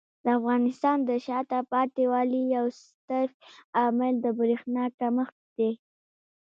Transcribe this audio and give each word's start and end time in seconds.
د 0.23 0.27
افغانستان 0.39 0.97
د 1.09 1.11
شاته 1.25 1.59
پاتې 1.71 2.03
والي 2.11 2.41
یو 2.55 2.65
ستر 2.81 3.25
عامل 3.79 4.13
د 4.23 4.25
برېښنا 4.39 4.85
کمښت 4.99 5.37
دی. 5.57 5.71